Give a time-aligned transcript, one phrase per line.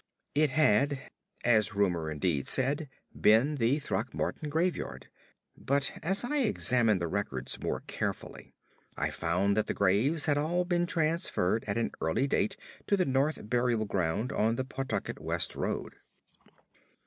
[0.33, 1.11] It had,
[1.45, 5.09] as rumor indeed said, been the Throckmorton graveyard;
[5.55, 8.55] but as I examined the records more carefully,
[8.97, 13.05] I found that the graves had all been transferred at an early date to the
[13.05, 15.93] North Burial Ground on the Pawtucket West Road.